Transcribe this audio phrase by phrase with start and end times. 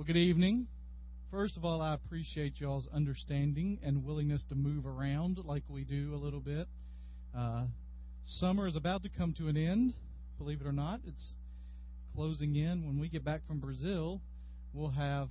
[0.00, 0.66] Well, good evening.
[1.30, 6.14] First of all, I appreciate y'all's understanding and willingness to move around like we do
[6.14, 6.68] a little bit.
[7.36, 7.64] Uh,
[8.24, 9.92] summer is about to come to an end,
[10.38, 11.00] believe it or not.
[11.06, 11.34] It's
[12.14, 12.86] closing in.
[12.86, 14.22] When we get back from Brazil,
[14.72, 15.28] we'll have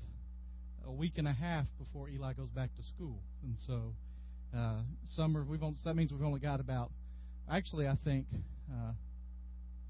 [0.86, 3.18] a week and a half before Eli goes back to school.
[3.42, 3.96] And so,
[4.56, 4.82] uh,
[5.16, 6.92] summer, we've only, that means we've only got about,
[7.52, 8.28] actually, I think,
[8.72, 8.92] uh,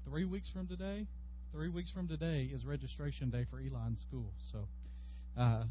[0.06, 1.06] three weeks from today.
[1.52, 4.30] Three weeks from today is registration day for Eli in school.
[4.52, 4.68] So,
[5.36, 5.64] uh,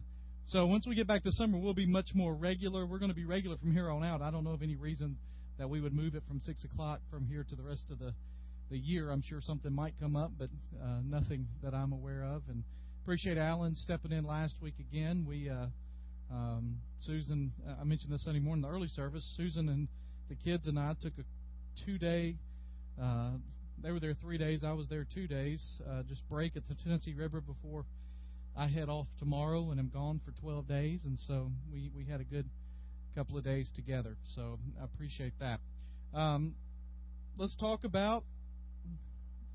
[0.48, 2.86] so once we get back to summer, we'll be much more regular.
[2.86, 4.22] We're going to be regular from here on out.
[4.22, 5.16] I don't know of any reason
[5.58, 8.14] that we would move it from six o'clock from here to the rest of the
[8.70, 9.10] the year.
[9.10, 10.50] I'm sure something might come up, but
[10.84, 12.44] uh, nothing that I'm aware of.
[12.50, 12.64] And
[13.04, 15.26] appreciate Alan stepping in last week again.
[15.26, 15.68] We uh,
[16.30, 19.24] um, Susan, I mentioned this Sunday morning, the early service.
[19.38, 19.88] Susan and
[20.28, 22.36] the kids and I took a two day.
[23.02, 23.32] Uh,
[23.82, 24.64] they were there three days.
[24.64, 25.64] I was there two days.
[25.90, 27.86] Uh, just break at the Tennessee River before
[28.58, 31.02] I head off tomorrow, and I'm gone for 12 days.
[31.06, 32.50] And so we we had a good
[33.16, 34.18] couple of days together.
[34.36, 35.60] So I appreciate that.
[36.14, 36.56] Um,
[37.38, 38.24] let's talk about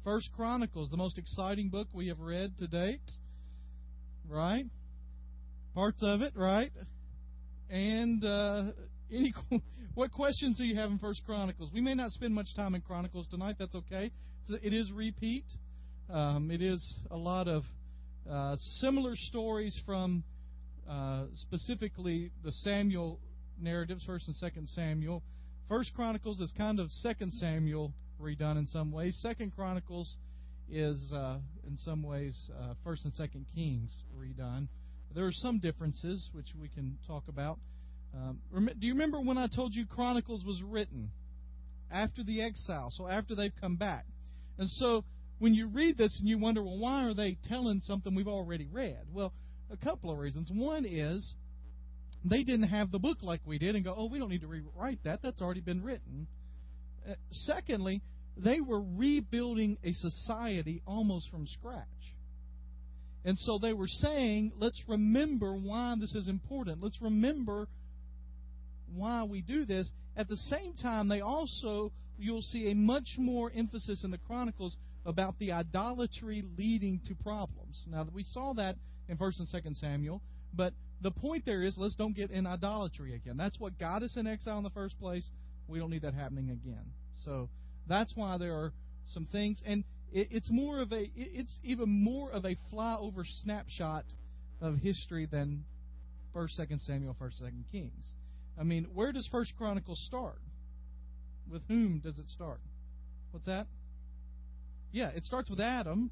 [0.04, 3.10] First Chronicles, the most exciting book we have read to date.
[4.28, 4.66] Right?
[5.74, 6.70] Parts of it, right?
[7.68, 8.64] And uh,
[9.12, 9.34] any
[9.94, 11.70] what questions do you have in First Chronicles?
[11.72, 13.56] We may not spend much time in Chronicles tonight.
[13.58, 14.10] That's okay.
[14.62, 15.44] It is repeat.
[16.10, 17.62] Um, it is a lot of
[18.30, 20.24] uh, similar stories from
[20.88, 23.18] uh, specifically the Samuel
[23.60, 25.22] narratives, First and Second Samuel.
[25.68, 29.18] First Chronicles is kind of Second Samuel redone in some ways.
[29.22, 30.16] Second Chronicles
[30.70, 34.68] is uh, in some ways uh, First and Second Kings redone.
[35.14, 37.58] There are some differences which we can talk about.
[38.16, 41.10] Um, do you remember when I told you Chronicles was written
[41.90, 44.04] after the exile, so after they've come back?
[44.58, 45.04] And so
[45.38, 48.68] when you read this and you wonder, well, why are they telling something we've already
[48.70, 49.06] read?
[49.12, 49.32] Well,
[49.72, 50.50] a couple of reasons.
[50.52, 51.34] One is
[52.24, 54.46] they didn't have the book like we did and go, oh, we don't need to
[54.46, 55.20] rewrite that.
[55.22, 56.28] That's already been written.
[57.08, 58.00] Uh, secondly,
[58.36, 61.84] they were rebuilding a society almost from scratch.
[63.24, 66.82] And so they were saying, let's remember why this is important.
[66.82, 67.68] Let's remember
[68.92, 69.90] why we do this.
[70.16, 74.76] At the same time, they also, you'll see a much more emphasis in the Chronicles
[75.06, 77.82] about the idolatry leading to problems.
[77.86, 78.76] Now, we saw that
[79.08, 80.22] in 1st and 2nd Samuel,
[80.54, 80.72] but
[81.02, 83.36] the point there is let's don't get in idolatry again.
[83.36, 85.28] That's what got us in exile in the first place.
[85.68, 86.84] We don't need that happening again.
[87.24, 87.50] So
[87.86, 88.72] that's why there are
[89.12, 94.04] some things, and it's more of a it's even more of a flyover snapshot
[94.60, 95.64] of history than
[96.32, 98.04] First, Second Samuel, First, Second Kings.
[98.58, 100.38] I mean, where does First Chronicles start?
[101.50, 102.60] With whom does it start?
[103.30, 103.66] What's that?
[104.92, 106.10] Yeah, it starts with Adam,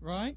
[0.00, 0.36] right?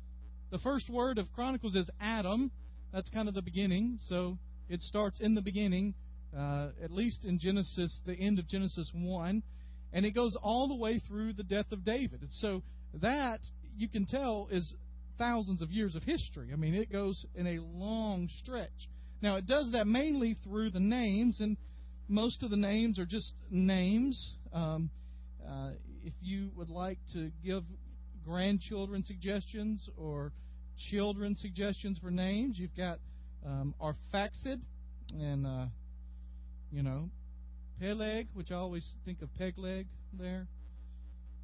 [0.50, 2.52] The first word of Chronicles is Adam.
[2.94, 4.00] That's kind of the beginning.
[4.08, 4.38] So
[4.70, 5.94] it starts in the beginning,
[6.36, 9.44] uh, at least in Genesis, the end of Genesis 1.
[9.92, 12.22] And it goes all the way through the death of David.
[12.22, 13.42] And so that,
[13.75, 14.74] you can tell, is
[15.18, 16.50] thousands of years of history.
[16.54, 18.90] I mean, it goes in a long stretch.
[19.22, 21.58] Now, it does that mainly through the names, and
[22.08, 24.36] most of the names are just names.
[24.54, 24.90] Um,
[25.48, 25.72] uh,
[26.04, 27.64] if you would like to give
[28.24, 30.32] grandchildren suggestions or
[30.90, 33.00] children suggestions for names, you've got
[33.46, 34.62] um, Arphaxad
[35.14, 35.66] and, uh,
[36.72, 37.10] you know,
[37.80, 40.48] Peleg, which I always think of Pegleg there.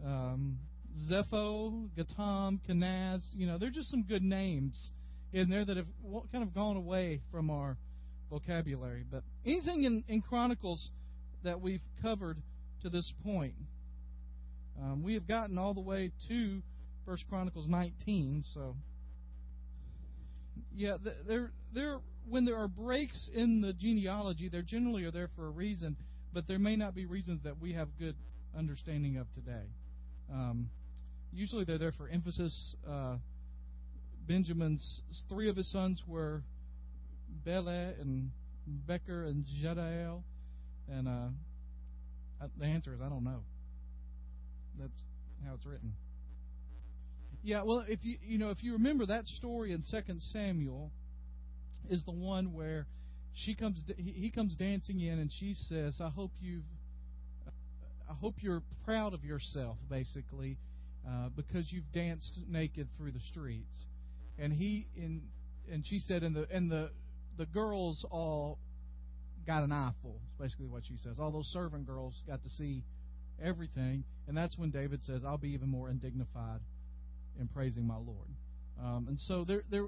[0.05, 0.59] Um,
[1.09, 3.23] Zepho, Gatam, Kenaz.
[3.33, 4.91] You know, they're just some good names
[5.33, 5.87] in there that have
[6.31, 7.77] kind of gone away from our
[8.29, 9.03] vocabulary.
[9.09, 10.89] But anything in, in Chronicles
[11.43, 12.37] that we've covered
[12.83, 13.55] to this point,
[14.81, 16.61] um, we have gotten all the way to
[17.05, 18.45] First Chronicles 19.
[18.53, 18.75] So,
[20.73, 21.99] yeah, there, there,
[22.29, 25.97] when there are breaks in the genealogy, they generally are there for a reason,
[26.31, 28.15] but there may not be reasons that we have good
[28.57, 29.65] understanding of today.
[30.31, 30.69] Um,
[31.31, 32.75] usually, they're there for emphasis.
[32.87, 33.17] Uh,
[34.27, 36.43] Benjamin's three of his sons were
[37.45, 38.31] Bela and
[38.65, 40.23] Becher and Jediel,
[40.89, 43.43] and uh, the answer is I don't know.
[44.79, 44.91] That's
[45.45, 45.93] how it's written.
[47.43, 50.91] Yeah, well, if you you know if you remember that story in Second Samuel,
[51.89, 52.87] is the one where
[53.33, 56.63] she comes he comes dancing in and she says, "I hope you've
[58.09, 60.57] I hope you're proud of yourself, basically,
[61.07, 63.73] uh, because you've danced naked through the streets."
[64.37, 65.21] And he in
[65.71, 66.89] and she said, and the and the
[67.37, 68.59] the girls all
[69.45, 70.21] got an eyeful.
[70.25, 71.13] Is basically what she says.
[71.19, 72.83] All those servant girls got to see
[73.41, 74.03] everything.
[74.27, 76.61] And that's when David says, I'll be even more undignified
[77.39, 78.29] in praising my Lord.
[78.81, 79.87] Um, and so there, there,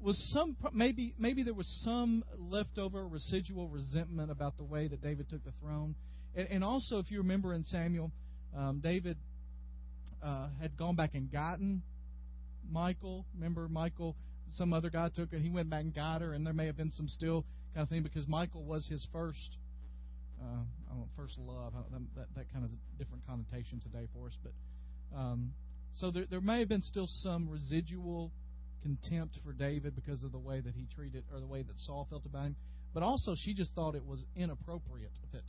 [0.00, 5.28] was some maybe maybe there was some leftover residual resentment about the way that David
[5.30, 5.94] took the throne,
[6.34, 8.12] and, and also if you remember in Samuel,
[8.56, 9.16] um, David
[10.22, 11.82] uh, had gone back and gotten
[12.70, 13.26] Michal.
[13.34, 14.16] Remember Michal?
[14.52, 15.38] Some other guy took her.
[15.38, 17.88] He went back and got her, and there may have been some still kind of
[17.88, 19.58] thing because Michal was his first,
[20.40, 21.74] uh, I don't know, first love.
[22.16, 24.52] That that kind of different connotation today for us, but
[25.16, 25.52] um,
[25.94, 28.30] so there there may have been still some residual
[28.82, 32.06] contempt for David because of the way that he treated or the way that Saul
[32.08, 32.56] felt about him.
[32.94, 35.42] But also, she just thought it was inappropriate that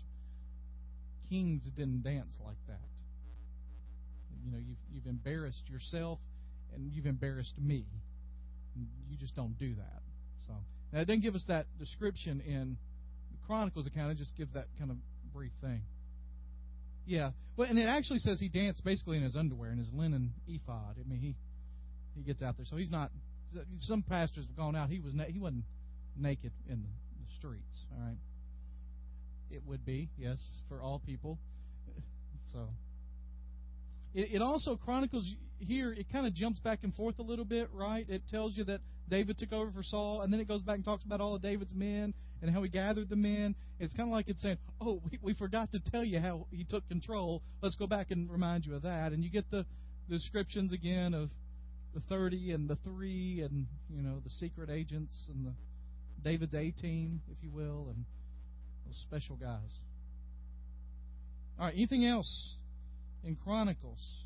[1.29, 2.81] kings didn't dance like that.
[4.43, 6.19] You know, you've, you've embarrassed yourself
[6.73, 7.85] and you've embarrassed me.
[9.09, 10.01] You just don't do that.
[10.45, 10.53] So
[10.93, 12.77] now it doesn't give us that description in
[13.31, 14.11] the Chronicles account.
[14.11, 14.97] It just gives that kind of
[15.33, 15.81] brief thing.
[17.05, 20.33] Yeah, well, and it actually says he danced basically in his underwear in his linen
[20.47, 20.97] ephod.
[20.99, 21.35] I mean, he
[22.15, 23.11] he gets out there, so he's not.
[23.79, 24.89] Some pastors have gone out.
[24.89, 25.63] He was he wasn't
[26.17, 26.89] naked in the
[27.37, 27.85] streets.
[27.93, 28.17] All right.
[29.49, 31.39] It would be yes for all people.
[32.53, 32.69] So
[34.13, 35.25] it, it also chronicles
[35.59, 35.92] here.
[35.92, 38.06] It kind of jumps back and forth a little bit, right?
[38.09, 40.86] It tells you that David took over for Saul, and then it goes back and
[40.86, 43.56] talks about all of David's men and how he gathered the men.
[43.80, 46.63] It's kind of like it's saying, "Oh, we, we forgot to tell you how he
[46.63, 47.42] took control.
[47.62, 49.65] Let's go back and remind you of that." And you get the
[50.09, 51.30] descriptions again of
[51.94, 55.54] the 30 and the 3 and you know the secret agents and the
[56.24, 58.06] David's A team, if you will, and
[58.86, 59.71] those special guys.
[61.59, 62.56] All right, anything else
[63.23, 64.25] in Chronicles?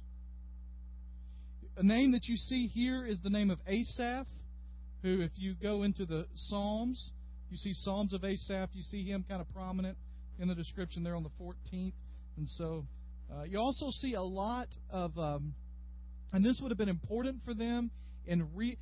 [1.78, 4.28] A name that you see here is the name of Asaph,
[5.02, 7.12] who, if you go into the Psalms,
[7.50, 8.70] you see Psalms of Asaph.
[8.74, 9.98] You see him kind of prominent
[10.40, 11.94] in the description there on the 14th.
[12.38, 12.86] And so
[13.32, 15.54] uh, you also see a lot of um,
[16.34, 17.92] and this would have been important for them
[18.26, 18.78] in re,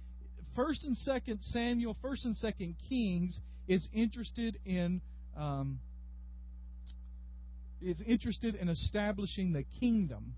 [0.55, 5.01] First and Second Samuel, First and Second Kings is interested in
[5.37, 5.79] um,
[7.81, 10.35] is interested in establishing the kingdom.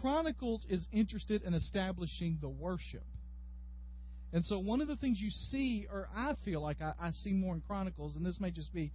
[0.00, 3.04] Chronicles is interested in establishing the worship.
[4.32, 7.32] And so one of the things you see, or I feel like I, I see
[7.32, 8.92] more in Chronicles, and this may just be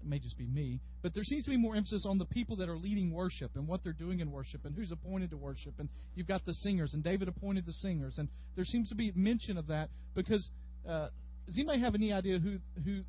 [0.00, 2.56] it may just be me, but there seems to be more emphasis on the people
[2.56, 5.74] that are leading worship and what they're doing in worship and who's appointed to worship.
[5.78, 9.12] And you've got the singers, and David appointed the singers, and there seems to be
[9.14, 10.50] mention of that because.
[10.88, 11.08] Uh,
[11.46, 13.02] does anybody have any idea who who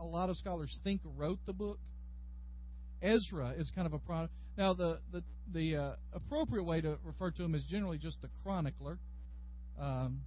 [0.00, 1.80] a lot of scholars think wrote the book?
[3.02, 4.32] Ezra is kind of a product.
[4.56, 5.22] Now, the the
[5.52, 8.98] the uh, appropriate way to refer to him is generally just the chronicler,
[9.80, 10.22] um,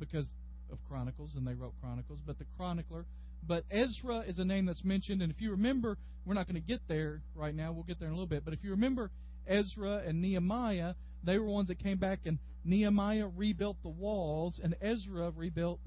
[0.00, 0.28] because
[0.70, 2.20] of Chronicles, and they wrote Chronicles.
[2.26, 3.06] But the chronicler
[3.46, 6.66] but Ezra is a name that's mentioned, and if you remember, we're not going to
[6.66, 7.72] get there right now.
[7.72, 8.44] We'll get there in a little bit.
[8.44, 9.10] But if you remember
[9.46, 14.74] Ezra and Nehemiah, they were ones that came back, and Nehemiah rebuilt the walls, and
[14.80, 15.80] Ezra rebuilt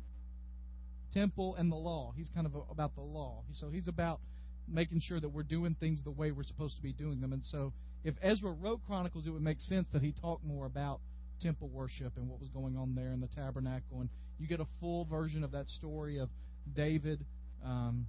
[1.12, 2.14] temple and the law.
[2.16, 3.44] He's kind of about the law.
[3.54, 4.22] So he's about
[4.72, 7.34] making sure that we're doing things the way we're supposed to be doing them.
[7.34, 7.74] And so
[8.04, 11.00] if Ezra wrote Chronicles, it would make sense that he talked more about
[11.42, 14.02] temple worship and what was going on there in the tabernacle.
[14.02, 16.30] And you get a full version of that story of
[16.76, 17.26] David
[17.66, 18.08] um,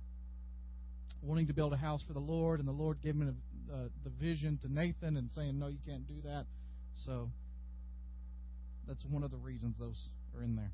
[1.22, 4.10] wanting to build a house for the Lord, and the Lord giving a, uh, the
[4.10, 6.46] vision to Nathan and saying, "No, you can't do that."
[7.04, 7.30] So
[8.86, 10.72] that's one of the reasons those are in there.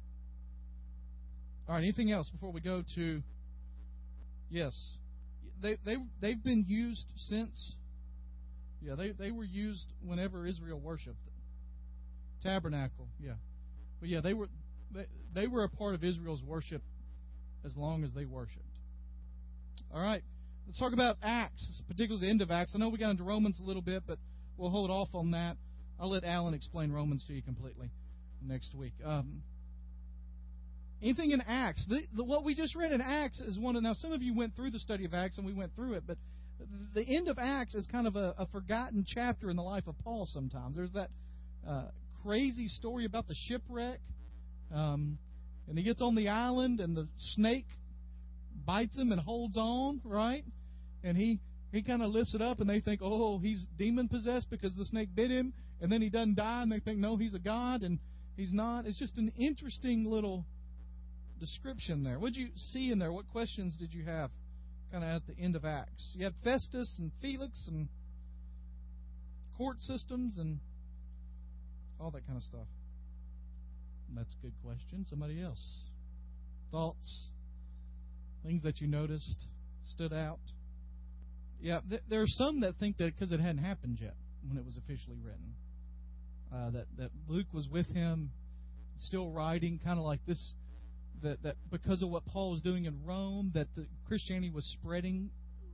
[1.68, 1.82] All right.
[1.82, 3.22] Anything else before we go to?
[4.49, 4.75] Yes,
[5.60, 7.75] they they they've been used since.
[8.80, 11.16] Yeah, they they were used whenever Israel worshipped.
[12.42, 13.32] Tabernacle, yeah,
[14.00, 14.48] but yeah, they were
[14.92, 16.82] they, they were a part of Israel's worship
[17.64, 18.62] as long as they worshiped.
[19.92, 20.22] All right.
[20.66, 22.72] Let's talk about Acts, particularly the end of Acts.
[22.75, 24.18] I know we got into Romans a little bit, but
[24.56, 25.56] we'll hold off on that.
[25.98, 27.90] I'll let Alan explain Romans to you completely
[28.42, 28.92] next week.
[29.04, 29.42] Um,
[31.02, 31.84] anything in Acts?
[31.88, 33.82] The, the, what we just read in Acts is one of.
[33.82, 36.04] Now, some of you went through the study of Acts, and we went through it,
[36.06, 36.18] but
[36.94, 39.94] the end of Acts is kind of a, a forgotten chapter in the life of
[40.02, 40.26] Paul.
[40.30, 41.10] Sometimes there's that
[41.68, 41.86] uh,
[42.22, 44.00] crazy story about the shipwreck,
[44.74, 45.18] um,
[45.68, 47.66] and he gets on the island, and the snake
[48.64, 50.44] bites him and holds on, right?
[51.04, 51.40] And he
[51.72, 54.86] he kind of lifts it up, and they think, oh, he's demon possessed because the
[54.86, 57.82] snake bit him, and then he doesn't die, and they think, no, he's a god,
[57.82, 57.98] and
[58.36, 58.86] he's not.
[58.86, 60.46] It's just an interesting little
[61.38, 62.19] description there.
[62.19, 63.12] What did you see in there?
[63.12, 64.31] What questions did you have,
[64.90, 66.12] kind of at the end of Acts?
[66.14, 67.88] You had Festus and Felix and
[69.57, 70.59] court systems and
[72.00, 72.66] all that kind of stuff.
[74.14, 75.07] That's a good question.
[75.09, 75.64] Somebody else?
[76.71, 77.31] Thoughts?
[78.45, 79.47] Things that you noticed
[79.90, 80.40] stood out?
[81.61, 84.14] Yeah, th- there are some that think that because it hadn't happened yet
[84.47, 85.55] when it was officially written,
[86.55, 88.31] uh, that that Luke was with him
[88.99, 90.55] still writing, kind of like this,
[91.23, 95.30] that, that because of what Paul was doing in Rome, that the Christianity was spreading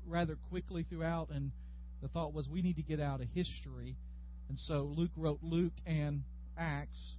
[0.07, 1.53] rather quickly throughout, and
[2.01, 3.97] the thought was we need to get out of history.
[4.49, 6.23] And so Luke wrote Luke and
[6.59, 7.15] Acts,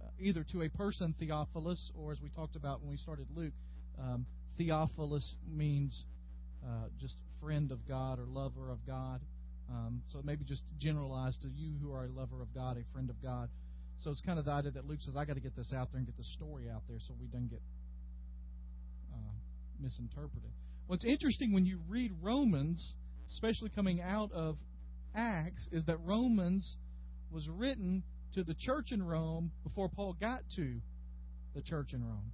[0.00, 3.52] uh, either to a person, Theophilus, or as we talked about when we started Luke,
[3.98, 6.04] um, Theophilus means
[6.64, 9.20] uh, just friend of God or lover of God.
[9.70, 13.10] Um, so maybe just generalized to you who are a lover of God, a friend
[13.10, 13.48] of God.
[14.00, 15.90] So it's kind of the idea that Luke says, I got to get this out
[15.92, 17.62] there and get the story out there so we don't get
[19.12, 19.34] uh,
[19.80, 20.50] misinterpreted.
[20.86, 22.94] What's interesting when you read Romans,
[23.30, 24.58] especially coming out of
[25.14, 26.76] Acts, is that Romans
[27.30, 28.02] was written
[28.34, 30.80] to the church in Rome before Paul got to
[31.54, 32.32] the church in Rome.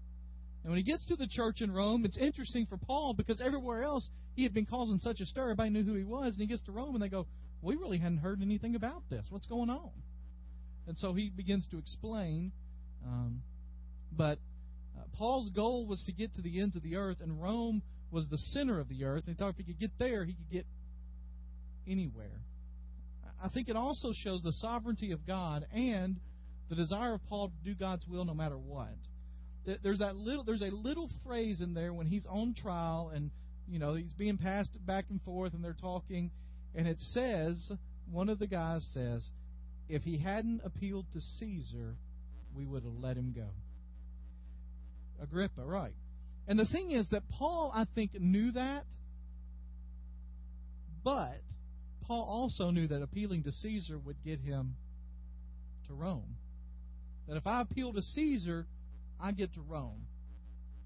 [0.63, 3.83] And when he gets to the church in Rome, it's interesting for Paul because everywhere
[3.83, 6.47] else he had been causing such a stir, everybody knew who he was, and he
[6.47, 7.27] gets to Rome and they go,
[7.63, 9.27] We really hadn't heard anything about this.
[9.31, 9.91] What's going on?
[10.91, 12.51] And so he begins to explain.
[13.07, 13.43] Um,
[14.11, 14.39] but
[14.99, 17.81] uh, Paul's goal was to get to the ends of the earth, and Rome
[18.11, 19.23] was the center of the earth.
[19.29, 20.67] And he thought if he could get there, he could get
[21.87, 22.41] anywhere.
[23.41, 26.17] I think it also shows the sovereignty of God and
[26.69, 28.89] the desire of Paul to do God's will no matter what.
[29.85, 33.31] There's that little there's a little phrase in there when he's on trial and
[33.69, 36.33] you know he's being passed back and forth and they're talking
[36.75, 37.71] and it says
[38.11, 39.31] one of the guys says
[39.91, 41.97] if he hadn't appealed to Caesar
[42.55, 43.47] we would have let him go.
[45.23, 45.95] Agrippa, right.
[46.49, 48.85] And the thing is that Paul I think knew that
[51.05, 51.43] but
[52.03, 54.77] Paul also knew that appealing to Caesar would get him
[55.87, 56.37] to Rome.
[57.29, 58.67] That if I appeal to Caesar,
[59.21, 60.07] I get to Rome,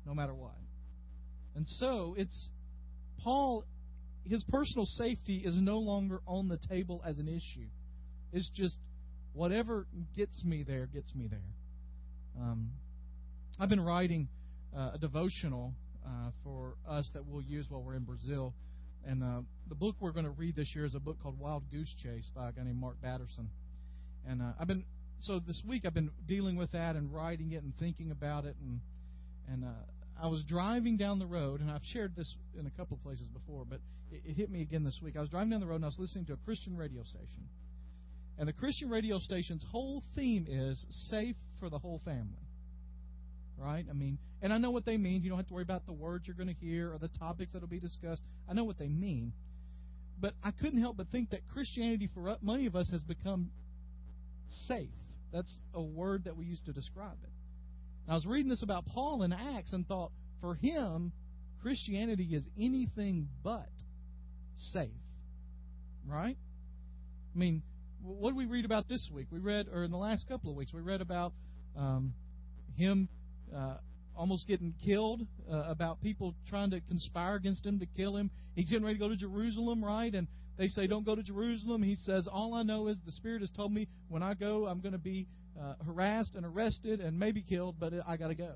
[0.06, 0.58] no matter what.
[1.56, 2.48] And so it's
[3.22, 3.64] Paul,
[4.24, 7.68] his personal safety is no longer on the table as an issue.
[8.34, 8.78] It's just
[9.32, 9.86] whatever
[10.16, 11.40] gets me there, gets me there.
[12.38, 12.70] Um,
[13.58, 14.28] I've been writing
[14.76, 15.72] uh, a devotional
[16.04, 18.52] uh, for us that we'll use while we're in Brazil
[19.06, 21.64] and uh, the book we're going to read this year is a book called Wild
[21.70, 23.50] Goose Chase by a guy named Mark Batterson.
[24.26, 24.84] And uh, I've been
[25.20, 28.56] so this week I've been dealing with that and writing it and thinking about it
[28.60, 28.80] and
[29.48, 32.96] and uh, I was driving down the road and I've shared this in a couple
[32.96, 35.16] of places before, but it, it hit me again this week.
[35.16, 37.48] I was driving down the road and I was listening to a Christian radio station.
[38.38, 42.44] And the Christian radio station's whole theme is safe for the whole family
[43.58, 43.84] right?
[43.88, 45.22] I mean, and I know what they mean.
[45.22, 47.52] You don't have to worry about the words you're going to hear or the topics
[47.52, 48.22] that will be discussed.
[48.48, 49.32] I know what they mean.
[50.20, 53.50] But I couldn't help but think that Christianity, for many of us, has become
[54.66, 54.90] safe.
[55.32, 57.30] That's a word that we use to describe it.
[58.06, 61.12] And I was reading this about Paul in Acts and thought, for him,
[61.62, 63.68] Christianity is anything but
[64.72, 64.90] safe.
[66.06, 66.36] Right?
[67.34, 67.62] I mean,
[68.04, 69.28] what did we read about this week?
[69.30, 71.32] We read, or in the last couple of weeks, we read about
[71.76, 72.12] um,
[72.76, 73.08] him
[73.54, 73.76] uh,
[74.14, 78.30] almost getting killed, uh, about people trying to conspire against him to kill him.
[78.54, 80.14] He's getting ready to go to Jerusalem, right?
[80.14, 81.82] And they say, Don't go to Jerusalem.
[81.82, 84.80] He says, All I know is the Spirit has told me when I go, I'm
[84.80, 85.26] going to be
[85.60, 88.54] uh, harassed and arrested and maybe killed, but I got to go.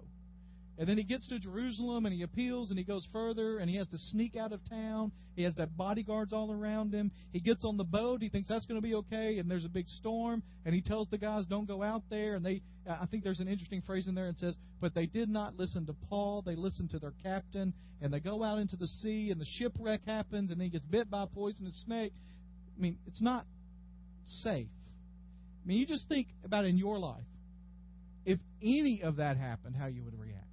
[0.78, 3.76] And then he gets to Jerusalem and he appeals and he goes further and he
[3.76, 5.11] has to sneak out of town.
[5.35, 7.11] He has that bodyguards all around him.
[7.32, 8.23] He gets on the boat.
[8.23, 9.38] He thinks that's going to be okay.
[9.38, 12.37] And there's a big storm and he tells the guys don't go out there.
[12.37, 15.28] And they, I think there's an interesting phrase in there and says, but they did
[15.28, 16.42] not listen to Paul.
[16.47, 20.02] They listened to their captain and they go out into the sea and the shipwreck
[20.06, 22.12] happens and he gets bit by a poisonous snake.
[22.78, 23.47] I mean, it's not
[24.26, 24.68] safe.
[25.64, 27.25] I mean, you just think about in your life.
[28.25, 30.48] If any of that happened, how you would react.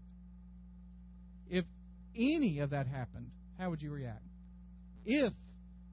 [2.15, 4.23] Any of that happened, how would you react?
[5.05, 5.33] If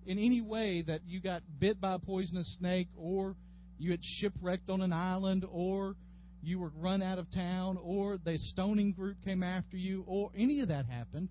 [0.07, 3.37] in any way that you got bit by a poisonous snake or
[3.79, 5.97] you had shipwrecked on an island or
[6.43, 10.61] you were run out of town or the stoning group came after you or any
[10.61, 11.29] of that happened,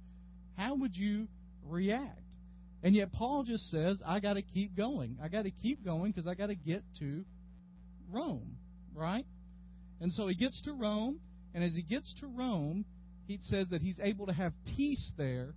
[0.57, 1.27] how would you
[1.65, 2.19] react?
[2.83, 5.17] And yet Paul just says, I got to keep going.
[5.21, 7.24] I got to keep going because I got to get to
[8.10, 8.57] Rome,
[8.93, 9.25] right?
[10.00, 11.19] And so he gets to Rome,
[11.53, 12.86] and as he gets to Rome,
[13.28, 15.54] he says that he's able to have peace there,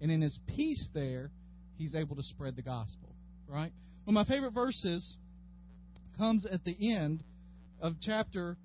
[0.00, 1.30] and in his peace there,
[1.76, 3.14] he's able to spread the gospel.
[3.46, 3.72] Right?
[4.06, 5.16] Well, my favorite verses
[6.16, 7.22] comes at the end
[7.80, 8.56] of chapter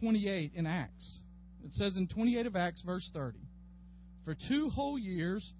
[0.00, 1.18] 28 in Acts.
[1.64, 3.38] It says in 28 of Acts, verse 30,
[4.24, 5.52] For two whole years,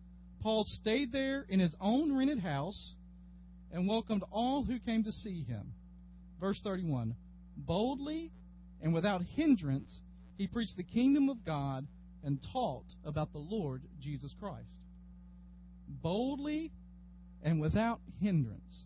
[0.42, 2.94] Paul stayed there in his own rented house
[3.72, 5.72] and welcomed all who came to see him.
[6.40, 7.14] Verse 31
[7.56, 8.32] Boldly
[8.80, 10.00] and without hindrance,
[10.36, 11.86] he preached the kingdom of God
[12.24, 14.68] and taught about the Lord Jesus Christ.
[15.88, 16.72] Boldly
[17.42, 18.84] and without hindrance.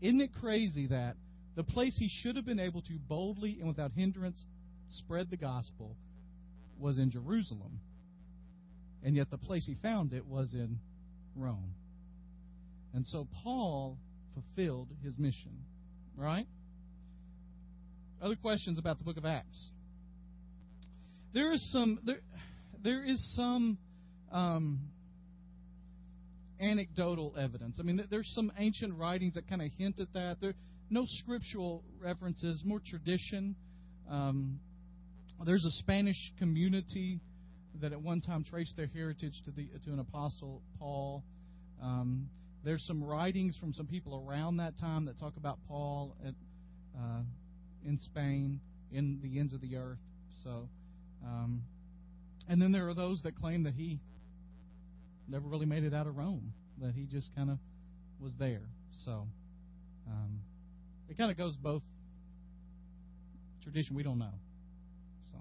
[0.00, 1.16] Isn't it crazy that
[1.56, 4.44] the place he should have been able to boldly and without hindrance
[4.88, 5.96] spread the gospel
[6.78, 7.80] was in Jerusalem.
[9.02, 10.78] And yet the place he found it was in
[11.36, 11.74] Rome.
[12.92, 13.98] And so Paul
[14.34, 15.64] fulfilled his mission,
[16.16, 16.46] right?
[18.22, 19.70] Other questions about the book of Acts.
[21.34, 22.20] There is some there
[22.84, 23.76] there is some
[24.30, 24.78] um,
[26.60, 27.78] anecdotal evidence.
[27.80, 30.36] I mean, there's some ancient writings that kind of hint at that.
[30.40, 30.54] There
[30.90, 33.56] no scriptural references, more tradition.
[34.08, 34.60] Um,
[35.44, 37.20] there's a Spanish community
[37.80, 41.24] that at one time traced their heritage to the to an apostle Paul.
[41.82, 42.28] Um,
[42.64, 46.34] there's some writings from some people around that time that talk about Paul at,
[46.96, 47.22] uh,
[47.84, 48.60] in Spain,
[48.92, 49.98] in the ends of the earth.
[50.44, 50.68] So,
[51.24, 51.62] um,
[52.48, 54.00] and then there are those that claim that he
[55.28, 57.58] never really made it out of Rome, that he just kind of
[58.20, 58.68] was there.
[59.04, 59.26] So,
[60.08, 60.40] um,
[61.08, 61.82] it kind of goes both
[63.62, 63.96] tradition.
[63.96, 64.34] We don't know.
[65.32, 65.38] So,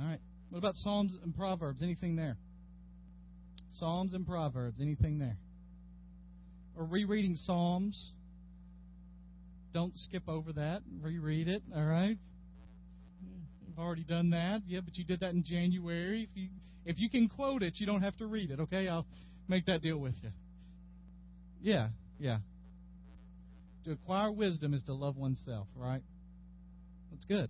[0.00, 0.20] all right.
[0.50, 1.82] What about Psalms and Proverbs?
[1.82, 2.36] Anything there?
[3.70, 4.80] Psalms and Proverbs.
[4.80, 5.36] Anything there?
[6.76, 8.12] Or rereading Psalms.
[9.72, 10.82] Don't skip over that.
[11.00, 11.62] Reread it.
[11.74, 12.18] All right.
[13.72, 14.60] You've already done that.
[14.66, 16.24] Yeah, but you did that in January.
[16.24, 16.48] If you
[16.84, 18.60] if you can quote it, you don't have to read it.
[18.60, 19.06] Okay, I'll
[19.48, 20.28] make that deal with you.
[21.62, 21.88] Yeah,
[22.18, 22.38] yeah.
[23.84, 26.02] To acquire wisdom is to love oneself, right?
[27.10, 27.48] That's good.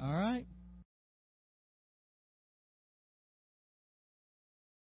[0.00, 0.46] All right.